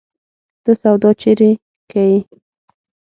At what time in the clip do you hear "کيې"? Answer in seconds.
1.91-2.17